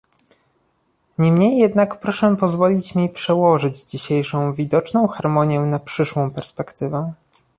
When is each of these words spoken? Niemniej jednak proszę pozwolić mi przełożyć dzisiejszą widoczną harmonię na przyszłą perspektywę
Niemniej 1.17 1.57
jednak 1.59 1.99
proszę 1.99 2.35
pozwolić 2.35 2.95
mi 2.95 3.09
przełożyć 3.09 3.79
dzisiejszą 3.81 4.53
widoczną 4.53 5.07
harmonię 5.07 5.59
na 5.59 5.79
przyszłą 5.79 6.31
perspektywę 6.31 7.13